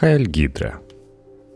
[0.00, 0.80] Хайль Гидра.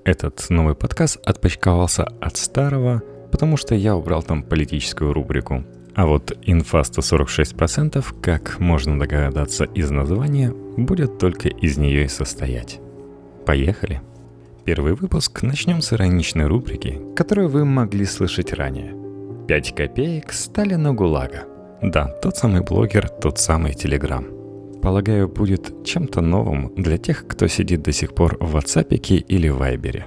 [0.04, 5.62] Этот новый подкаст отпочковался от старого, потому что я убрал там политическую рубрику.
[5.94, 12.80] А вот инфа 146%, как можно догадаться из названия, будет только из нее и состоять.
[13.46, 14.02] Поехали!
[14.64, 18.92] Первый выпуск начнем с ироничной рубрики, которую вы могли слышать ранее.
[19.46, 21.44] 5 копеек Сталина ГУЛАГа.
[21.80, 24.26] Да, тот самый блогер, тот самый Телеграм–
[24.82, 30.06] полагаю, будет чем-то новым для тех, кто сидит до сих пор в WhatsApp или Вайбере.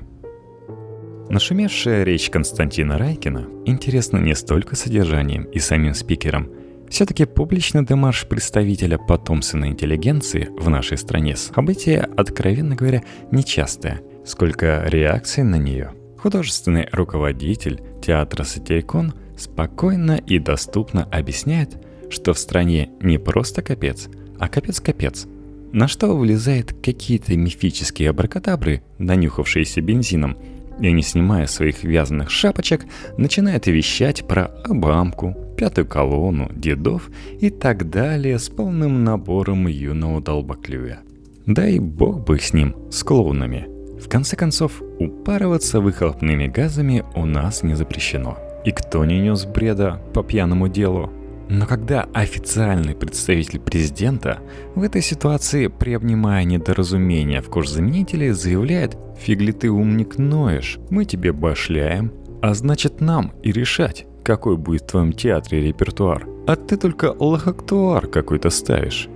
[1.30, 6.52] Нашумевшая речь Константина Райкина интересна не столько содержанием и самим спикером.
[6.88, 15.44] Все-таки публичный демарш представителя потомственной интеллигенции в нашей стране событие, откровенно говоря, нечастое, сколько реакций
[15.44, 15.94] на нее.
[16.20, 24.48] Художественный руководитель театра «Сатирикон» спокойно и доступно объясняет, что в стране не просто капец– а
[24.48, 25.28] капец-капец.
[25.72, 30.38] На что вылезают какие-то мифические абракадабры, нанюхавшиеся бензином,
[30.80, 32.86] и, не снимая своих вязаных шапочек,
[33.18, 41.00] начинает вещать про Обамку, пятую колонну, дедов и так далее с полным набором юного долбоклюя.
[41.46, 43.68] Да и бог бы с ним, с клоунами.
[44.00, 48.38] В конце концов, упарываться выхлопными газами у нас не запрещено.
[48.66, 51.12] И кто не нес бреда по пьяному делу,
[51.48, 54.40] но когда официальный представитель президента
[54.74, 61.32] в этой ситуации, приобнимая недоразумение в кожзаменителе, заявляет «Фиг ли ты умник ноешь, мы тебе
[61.32, 67.16] башляем, а значит нам и решать, какой будет в твоем театре репертуар, а ты только
[67.18, 69.08] лохактуар какой-то ставишь».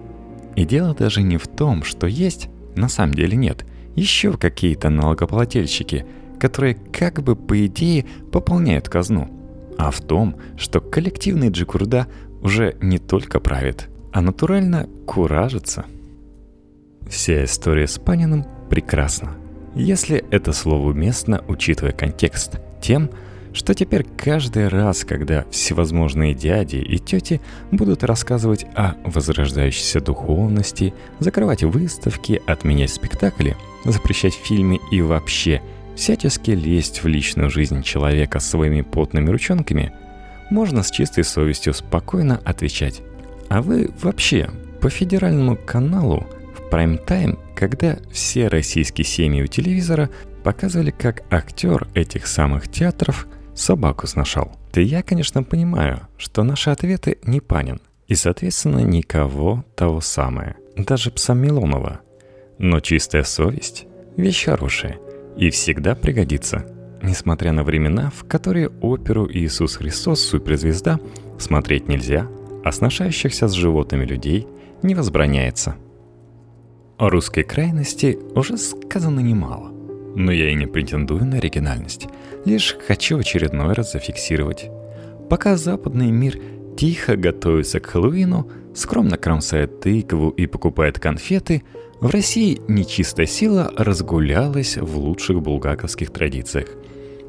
[0.55, 6.05] И дело даже не в том, что есть, на самом деле нет, еще какие-то налогоплательщики,
[6.39, 9.30] которые как бы по идее пополняют казну–
[9.80, 12.08] а в том, что коллективный Джикурда
[12.41, 15.86] уже не только правит, а натурально куражится.
[17.08, 19.38] Вся история с Паниным прекрасна,
[19.73, 23.09] если это слово уместно, учитывая контекст, тем,
[23.53, 27.39] что теперь каждый раз, когда всевозможные дяди и тети
[27.71, 33.55] будут рассказывать о возрождающейся духовности, закрывать выставки, отменять спектакли,
[33.86, 35.61] запрещать фильмы и вообще–
[35.99, 39.92] всячески лезть в личную жизнь человека своими потными ручонками,
[40.49, 43.02] можно с чистой совестью спокойно отвечать.
[43.49, 44.49] А вы вообще
[44.82, 50.10] по федеральному каналу в прайм-тайм, когда все российские семьи у телевизора
[50.43, 54.58] показывали, как актер этих самых театров собаку сношал.
[54.71, 61.11] Да я, конечно, понимаю, что наши ответы не Панин, и, соответственно, никого того самое, даже
[61.11, 61.99] пса Милонова.
[62.58, 63.86] Но чистая совесть–
[64.16, 64.98] вещь хорошая–
[65.38, 66.66] и всегда пригодится,
[67.02, 70.22] несмотря на времена, в которые оперу «Иисус Христос.
[70.22, 71.00] Суперзвезда»
[71.38, 72.28] смотреть нельзя,
[72.64, 74.48] а сношающихся с животными людей
[74.84, 75.76] не возбраняется.
[76.98, 79.72] О русской крайности уже сказано немало,
[80.16, 82.08] но я и не претендую на оригинальность,
[82.46, 84.70] лишь хочу очередной раз зафиксировать.
[85.30, 86.38] Пока западный мир
[86.78, 91.64] тихо готовится к Хэллоуину, скромно кромсает тыкву и покупает конфеты–
[92.02, 96.70] в России нечистая сила разгулялась в лучших булгаковских традициях.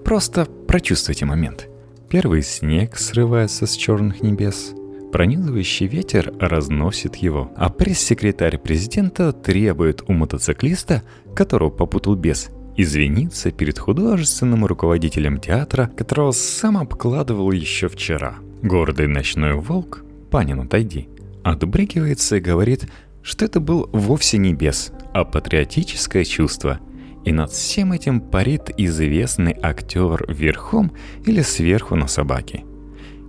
[0.05, 1.69] Просто прочувствуйте момент.
[2.09, 4.73] Первый снег срывается с черных небес,
[5.13, 11.03] пронизывающий ветер разносит его, а пресс-секретарь президента требует у мотоциклиста,
[11.35, 18.37] которого попутал бес, извиниться перед художественным руководителем театра, которого сам обкладывал еще вчера.
[18.63, 21.09] Гордый ночной волк, Панин, отойди,
[21.43, 22.89] отбрыкивается и говорит–
[23.31, 26.81] что это был вовсе не бес, а патриотическое чувство.
[27.25, 30.91] И над всем этим парит известный актер верхом
[31.25, 32.65] или сверху на собаке.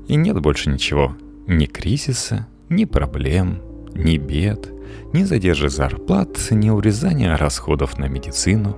[0.08, 1.16] И нет больше ничего.
[1.46, 3.62] Ни кризиса, ни проблем,
[3.94, 4.74] ни бед,
[5.14, 8.76] ни задержи зарплат, ни урезания расходов на медицину.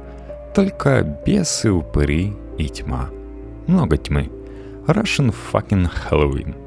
[0.53, 3.09] Только бесы, упыри и тьма.
[3.67, 4.29] Много тьмы.
[4.87, 6.62] Russian fucking Halloween.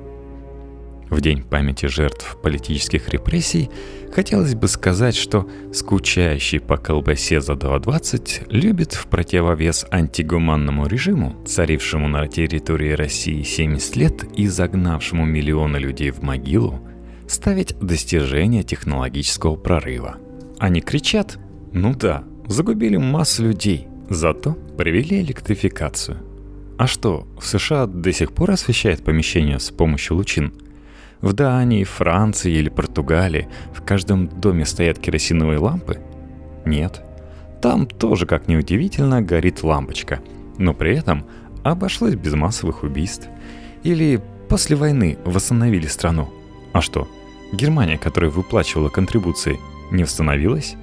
[1.09, 3.71] В день памяти жертв политических репрессий
[4.13, 12.09] хотелось бы сказать, что скучающий по колбасе за 2.20 любит в противовес антигуманному режиму, царившему
[12.09, 16.81] на территории России 70 лет и загнавшему миллионы людей в могилу,
[17.29, 20.17] ставить достижения технологического прорыва.
[20.59, 21.39] Они кричат
[21.73, 26.19] «Ну да, загубили массу людей, зато привели электрификацию».
[26.79, 30.53] А что, в США до сих пор освещает помещение с помощью лучин–
[31.27, 36.01] в Дании, Франции или Португалии в каждом доме стоят керосиновые лампы?
[36.65, 37.03] Нет.
[37.61, 40.21] Там тоже, как ни удивительно, горит лампочка.
[40.59, 41.27] Но при этом
[41.65, 43.29] обошлось без массовых убийств.
[43.83, 46.29] Или после войны восстановили страну.
[46.73, 47.09] А что,
[47.53, 49.59] Германия, которая выплачивала контрибуции,
[49.91, 50.77] не восстановилась?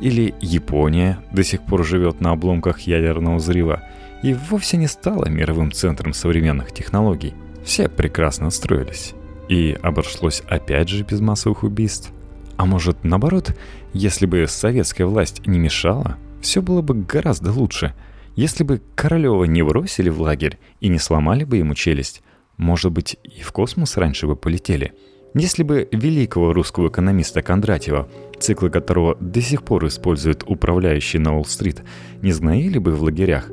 [0.00, 3.82] Или Япония до сих пор живет на обломках ядерного взрыва
[4.22, 7.34] и вовсе не стала мировым центром современных технологий.
[7.64, 9.14] Все прекрасно строились.
[9.48, 12.12] И обошлось опять же без массовых убийств.
[12.56, 13.56] А может, наоборот,
[13.92, 17.94] если бы советская власть не мешала, все было бы гораздо лучше.
[18.36, 22.22] Если бы Королева не бросили в лагерь и не сломали бы ему челюсть,
[22.56, 24.92] может быть, и в космос раньше бы полетели.
[25.34, 28.08] Если бы великого русского экономиста Кондратьева,
[28.38, 31.82] циклы которого до сих пор используют управляющие на Уолл-стрит,
[32.22, 33.50] не сгноили бы в лагерях,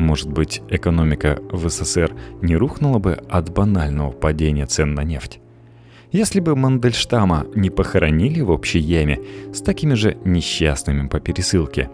[0.00, 5.40] может быть, экономика в СССР не рухнула бы от банального падения цен на нефть?
[6.12, 9.20] Если бы Мандельштама не похоронили в общей яме
[9.54, 11.88] с такими же несчастными по пересылке,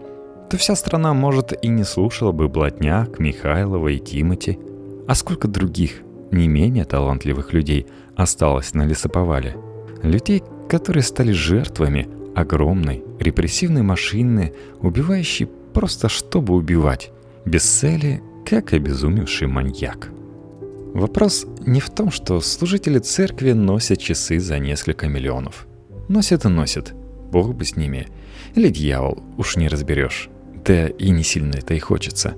[0.49, 4.57] то вся страна, может, и не слушала бы Блатняк, Михайлова и Тимати.
[5.07, 6.01] А сколько других,
[6.31, 9.55] не менее талантливых людей осталось на лесоповале?
[10.01, 17.11] Людей, которые стали жертвами огромной репрессивной машины, убивающей просто чтобы убивать,
[17.47, 20.09] без цели, как обезумевший маньяк.
[20.93, 25.67] Вопрос не в том, что служители церкви носят часы за несколько миллионов.
[26.09, 26.93] Носят и носят.
[27.31, 28.07] Бог бы с ними.
[28.55, 30.29] Или дьявол, уж не разберешь.
[30.65, 32.35] Да и не сильно это и хочется.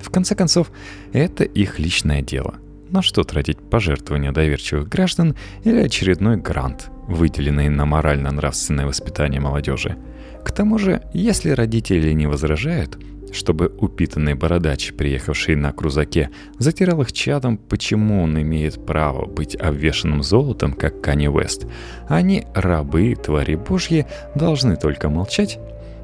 [0.00, 0.70] В конце концов,
[1.12, 2.54] это их личное дело.
[2.90, 9.96] На что тратить пожертвования доверчивых граждан или очередной грант, выделенный на морально-нравственное воспитание молодежи?
[10.44, 12.98] К тому же, если родители не возражают,
[13.34, 20.22] чтобы упитанный бородач, приехавший на крузаке, затирал их чадом, почему он имеет право быть обвешанным
[20.22, 21.66] золотом, как Канни Уэст.
[22.08, 25.58] Они, рабы, твари божьи, должны только молчать,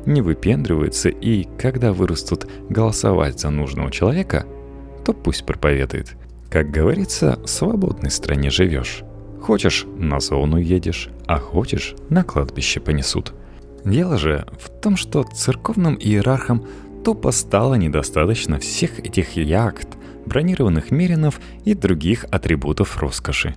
[0.07, 4.47] не выпендриваются и, когда вырастут голосовать за нужного человека,
[5.05, 6.17] то пусть проповедует.
[6.51, 9.03] Как говорится, в свободной стране живешь.
[9.41, 13.35] Хочешь– на зону едешь, а хочешь– на кладбище понесут.
[13.85, 16.65] Дело же в том, что церковным иерархам
[17.05, 19.89] тупо стало недостаточно всех этих яхт,
[20.27, 23.55] бронированных меринов и других атрибутов роскоши.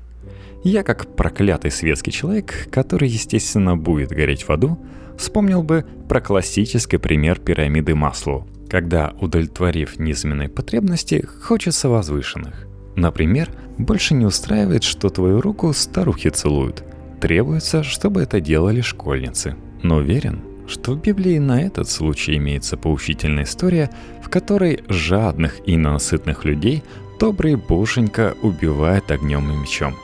[0.63, 4.77] Я, как проклятый светский человек, который, естественно, будет гореть в аду,
[5.17, 12.67] вспомнил бы про классический пример пирамиды Маслоу, когда, удовлетворив низменные потребности, хочется возвышенных.
[12.97, 16.83] Например, больше не устраивает, что твою руку старухи целуют.
[17.21, 19.55] Требуется, чтобы это делали школьницы.
[19.83, 23.89] Но уверен, что в Библии на этот случай имеется поучительная история,
[24.21, 26.83] в которой жадных и ненасытных людей
[27.19, 29.95] добрый боженька убивает огнем и мечом.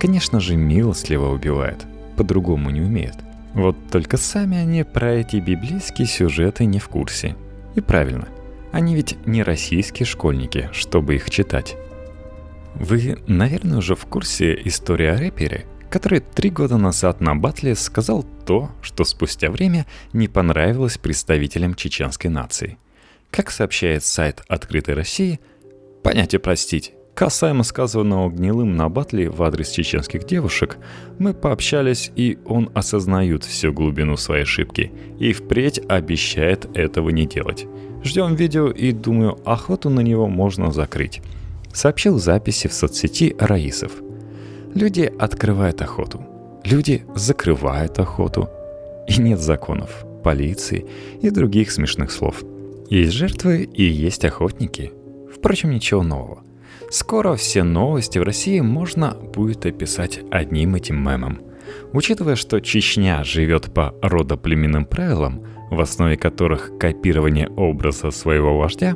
[0.00, 1.84] Конечно же, милостливо убивает,
[2.16, 3.16] по-другому не умеет.
[3.54, 7.36] Вот только сами они про эти библейские сюжеты не в курсе.
[7.74, 8.28] И правильно,
[8.72, 11.76] они ведь не российские школьники, чтобы их читать.
[12.74, 18.24] Вы, наверное, уже в курсе истории о рэпере, который три года назад на батле сказал
[18.46, 22.78] то, что спустя время не понравилось представителям чеченской нации.
[23.30, 25.38] Как сообщает сайт «Открытой России»,
[26.02, 30.78] понятие «простить» Касаемо сказанного гнилым на батле в адрес чеченских девушек,
[31.18, 37.66] мы пообщались, и он осознает всю глубину своей ошибки и впредь обещает этого не делать.
[38.02, 41.20] Ждем видео и думаю, охоту на него можно закрыть.
[41.74, 43.92] Сообщил записи в соцсети Раисов–
[44.74, 46.24] Люди открывают охоту.
[46.64, 48.48] Люди закрывают охоту.
[49.06, 50.86] И нет законов, полиции
[51.20, 52.42] и других смешных слов.
[52.88, 54.92] Есть жертвы и есть охотники.
[55.34, 56.42] Впрочем, ничего нового.
[56.90, 61.40] Скоро все новости в России можно будет описать одним этим мемом.
[61.92, 68.94] Учитывая, что Чечня живет по родоплеменным правилам, в основе которых копирование образа своего вождя,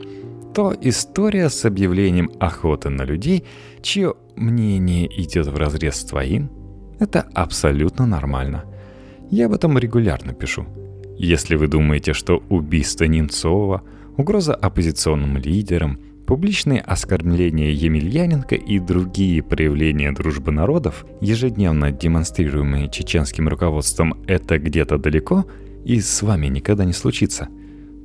[0.56, 3.44] то история с объявлением охоты на людей,
[3.82, 6.50] чье мнение идет в разрез с твоим,
[6.98, 8.64] это абсолютно нормально.
[9.30, 10.64] Я об этом регулярно пишу.
[11.18, 13.82] Если вы думаете, что убийство Немцова,
[14.16, 24.25] угроза оппозиционным лидерам, публичные оскорбления Емельяненко и другие проявления дружбы народов, ежедневно демонстрируемые чеченским руководством,
[24.26, 25.44] это где-то далеко
[25.84, 27.48] и с вами никогда не случится,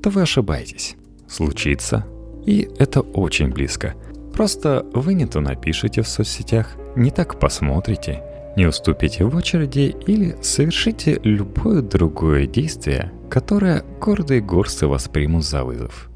[0.04, 0.98] то вы ошибаетесь.
[1.30, 2.06] Случится
[2.46, 3.96] и это очень близко.
[4.34, 8.24] Просто вы не то напишите в соцсетях, не так посмотрите,
[8.56, 16.10] не уступите в очереди или совершите любое другое действие, которое гордые горсты воспримут за вызов.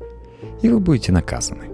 [0.62, 1.70] И вы будете наказаны.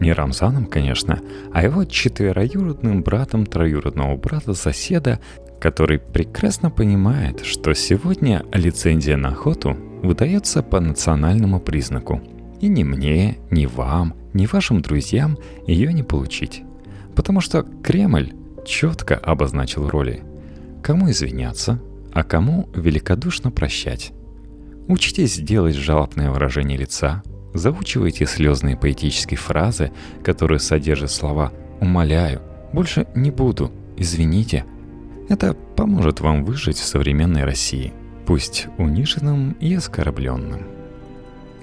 [0.00, 1.20] Не Рамзаном, конечно,
[1.52, 5.20] а его четвероюродным братом троюродного брата соседа,
[5.60, 12.20] который прекрасно понимает, что сегодня лицензия на охоту выдается по национальному признаку–
[12.62, 16.62] и ни мне, ни вам, ни вашим друзьям ее не получить.
[17.14, 18.32] Потому что Кремль
[18.64, 20.22] четко обозначил роли.
[20.82, 21.82] Кому извиняться,
[22.14, 24.12] а кому великодушно прощать.
[24.88, 29.90] Учитесь делать жалобное выражение лица, заучивайте слезные поэтические фразы,
[30.24, 32.42] которые содержат слова «умоляю»,
[32.72, 34.64] «больше не буду», «извините».
[35.28, 37.92] Это поможет вам выжить в современной России,
[38.26, 40.62] пусть униженным и оскорбленным.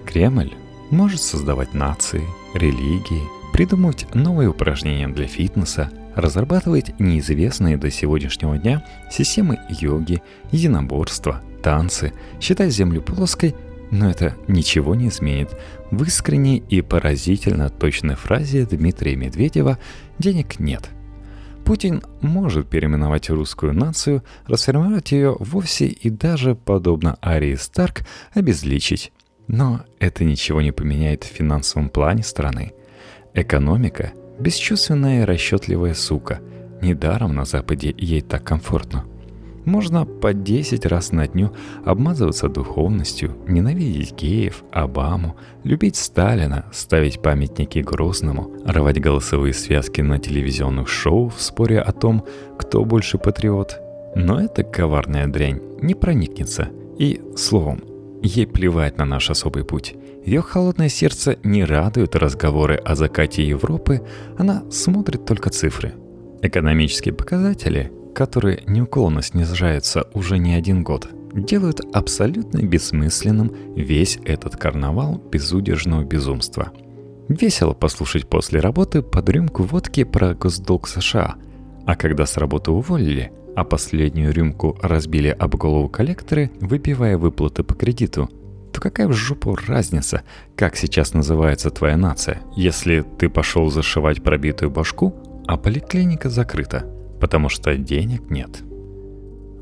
[0.06, 0.53] Кремль
[0.91, 9.60] может создавать нации, религии, придумывать новые упражнения для фитнеса, разрабатывать неизвестные до сегодняшнего дня системы
[9.69, 13.55] йоги, единоборства, танцы, считать Землю плоской,
[13.91, 15.50] но это ничего не изменит
[15.91, 19.79] в искренней и поразительно точной фразе Дмитрия Медведева
[20.19, 20.89] «денег нет».
[21.65, 28.01] Путин может переименовать русскую нацию, расформировать ее вовсе и даже, подобно Арии Старк,
[28.34, 29.12] обезличить.
[29.50, 32.72] Но это ничего не поменяет в финансовом плане страны.
[33.34, 36.39] Экономика– бесчувственная и расчетливая сука.
[36.82, 39.03] Недаром на Западе ей так комфортно–
[39.70, 41.51] можно по 10 раз на дню
[41.86, 50.88] обмазываться духовностью, ненавидеть геев, Обаму, любить Сталина, ставить памятники Грозному, рвать голосовые связки на телевизионных
[50.88, 52.25] шоу в споре о том,
[52.58, 53.79] кто больше патриот.
[54.15, 56.70] Но эта коварная дрянь не проникнется.
[56.98, 57.84] И, словом,
[58.22, 59.96] ей плевать на наш особый путь.
[60.26, 64.02] Ее холодное сердце не радует разговоры о закате Европы,
[64.38, 65.94] она смотрит только цифры.
[66.42, 75.18] Экономические показатели которые неуклонно снижаются уже не один год, делают абсолютно бессмысленным весь этот карнавал
[75.32, 76.72] безудержного безумства.
[77.28, 81.36] Весело послушать после работы под рюмку водки про госдолг США,
[81.86, 87.74] а когда с работы уволили, а последнюю рюмку разбили об голову коллекторы, выпивая выплаты по
[87.74, 88.30] кредиту,
[88.72, 90.22] то какая в жопу разница,
[90.56, 95.16] как сейчас называется твоя нация, если ты пошел зашивать пробитую башку,
[95.48, 96.86] а поликлиника закрыта–
[97.20, 98.63] потому что денег нет.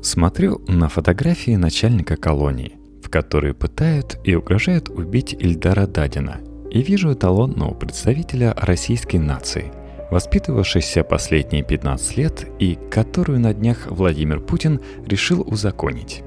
[0.02, 6.40] Смотрю на фотографии начальника колонии, в которой пытают и угрожают убить Ильдара Дадина,
[6.70, 9.72] и вижу эталонного представителя российской нации,
[10.10, 16.22] воспитывавшийся последние 15 лет и которую на днях Владимир Путин решил узаконить.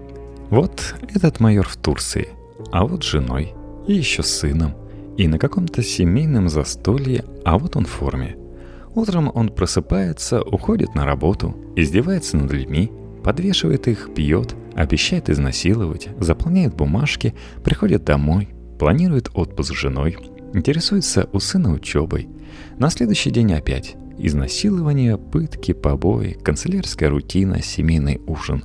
[0.49, 2.29] Вот этот майор в Турции,
[2.71, 3.53] а вот женой,
[3.87, 4.75] и еще сыном,
[5.17, 8.35] и на каком-то семейном застолье, а вот он в форме–
[8.93, 12.91] Утром он просыпается, уходит на работу, издевается над людьми,
[13.23, 17.33] подвешивает их, пьет, обещает изнасиловать, заполняет бумажки,
[17.63, 20.17] приходит домой, планирует отпуск с женой,
[20.53, 22.27] интересуется у сына учебой.
[22.77, 28.63] На следующий день опять изнасилование, пытки, побои, канцелярская рутина, семейный ужин.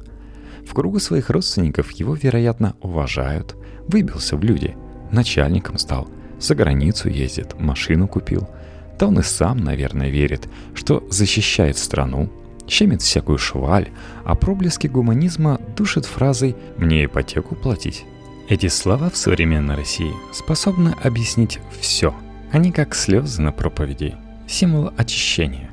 [0.66, 3.56] В кругу своих родственников его, вероятно, уважают.
[3.88, 4.76] Выбился в люди.
[5.12, 6.08] Начальником стал.
[6.38, 8.48] За границу ездит, машину купил–
[8.98, 12.30] да он и сам, наверное, верит, что защищает страну,
[12.66, 13.90] щемит всякую шваль,
[14.24, 18.04] а проблески гуманизма душит фразой «мне ипотеку платить».
[18.48, 22.14] Эти слова в современной России способны объяснить все.
[22.56, 24.14] Они как слезы на проповеди,
[24.48, 25.68] символ очищения.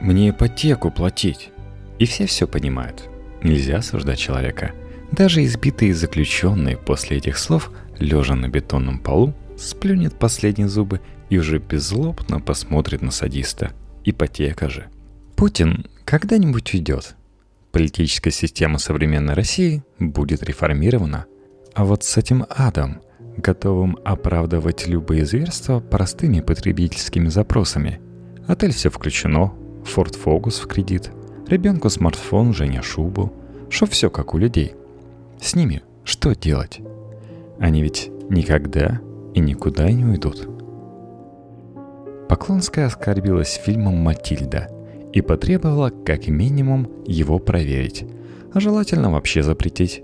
[0.00, 1.50] «Мне ипотеку платить».
[1.98, 3.08] И все все понимают.
[3.42, 4.70] Нельзя осуждать человека.
[5.10, 11.58] Даже избитые заключенные после этих слов, лежа на бетонном полу, сплюнет последние зубы и уже
[11.58, 13.72] беззлобно посмотрит на садиста.
[14.04, 14.86] Ипотека же.
[15.34, 17.16] Путин когда-нибудь уйдет.
[17.72, 21.26] Политическая система современной России будет реформирована.
[21.74, 23.02] А вот с этим адом,
[23.36, 28.00] готовым оправдывать любые зверства простыми потребительскими запросами.
[28.46, 29.52] Отель все включено,
[29.84, 31.10] Ford Focus в кредит,
[31.48, 33.32] ребенку смартфон, Женя шубу,
[33.70, 34.74] что все как у людей.
[35.40, 36.80] С ними что делать?
[37.58, 39.00] Они ведь никогда
[39.34, 40.48] и никуда не уйдут.
[42.28, 44.68] Поклонская оскорбилась фильмом «Матильда»
[45.12, 48.06] и потребовала как минимум его проверить,
[48.52, 50.02] а желательно вообще запретить.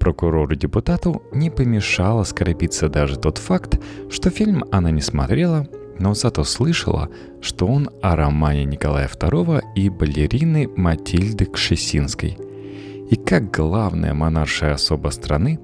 [0.00, 3.78] Прокурору-депутату не помешало скорбиться даже тот факт,
[4.10, 7.08] что фильм она не смотрела, но зато слышала,
[7.40, 12.38] что он о романе Николая II и балерины Матильды Кшесинской.
[13.10, 15.60] И как главная монаршая особа страны,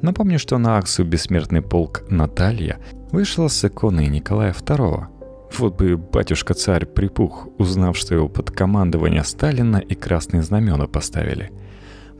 [0.00, 2.78] напомню, что на акцию «Бессмертный полк» Наталья
[3.10, 5.06] вышла с иконой Николая II–
[5.58, 11.50] вот бы батюшка-царь припух, узнав, что его под командование Сталина и красные знамена поставили.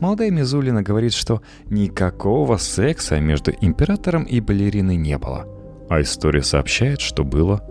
[0.00, 5.46] Молодая Мизулина говорит, что никакого секса между императором и балериной не было.
[5.88, 7.62] А история сообщает, что было.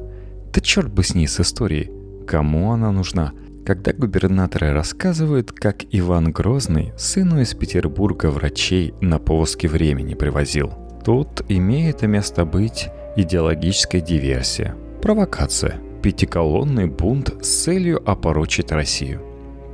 [0.54, 1.92] Да черт бы с ней с историей.
[2.28, 3.34] Кому она нужна?
[3.66, 10.74] Когда губернаторы рассказывают, как Иван Грозный сыну из Петербурга врачей на повозке времени привозил.
[11.04, 15.80] Тут имеет место быть идеологическая диверсия– Провокация.
[16.04, 19.22] Пятиколонный бунт с целью опорочить Россию.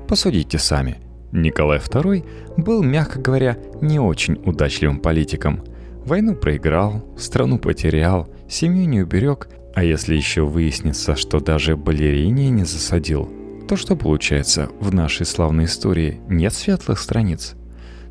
[0.07, 0.97] Посудите сами.
[1.41, 2.25] Николай II
[2.57, 5.63] был, мягко говоря, не очень удачливым политиком.
[6.05, 12.63] Войну проиграл, страну потерял, семью не уберег, а если еще выяснится, что даже балерине не
[12.63, 13.29] засадил,
[13.67, 17.55] то что получается, в нашей славной истории нет светлых страниц?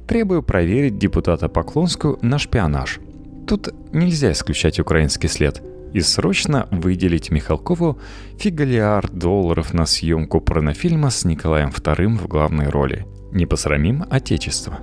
[0.07, 2.99] Требую проверить депутата Поклонскую на шпионаж.
[3.47, 5.63] Тут нельзя исключать украинский след
[5.93, 7.99] и срочно выделить Михалкову
[8.39, 13.07] фигалиард долларов на съемку порнофильма с Николаем II в главной роли.
[13.35, 14.79] Не посрамим Отечество.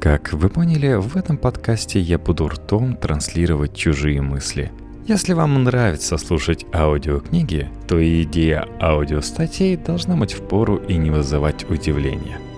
[0.00, 4.70] Как вы поняли, в этом подкасте я буду ртом транслировать чужие мысли.
[5.08, 11.68] Если вам нравится слушать аудиокниги, то идея аудиостатей должна быть в пору и не вызывать
[11.68, 12.38] удивления–